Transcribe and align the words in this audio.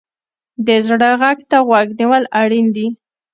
د 0.65 0.67
زړه 0.87 1.09
غږ 1.21 1.39
ته 1.49 1.57
غوږ 1.67 1.87
نیول 1.99 2.23
اړین 2.41 2.67
دي. 2.75 2.87